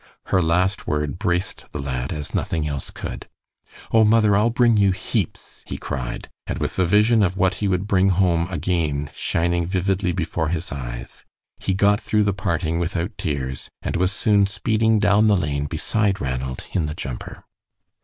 [0.33, 3.27] Her last word braced the lad as nothing else could.
[3.91, 7.67] "Oh, mother, I'll bring you heaps!" he cried, and with the vision of what he
[7.67, 11.23] would bring home again shining vividly before his eyes,
[11.59, 16.19] he got through the parting without tears, and was soon speeding down the lane beside
[16.19, 17.45] Ranald, in the jumper.